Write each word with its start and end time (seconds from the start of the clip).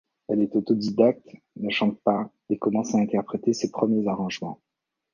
Elle 0.29 0.41
est 0.41 0.55
autodidacte, 0.55 1.29
ne 1.57 1.69
chante 1.69 2.01
pas 2.01 2.31
et 2.49 2.57
commence 2.57 2.95
à 2.95 2.97
interpréter 2.97 3.53
ses 3.53 3.69
premiers 3.69 4.07
arrangements. 4.07 4.59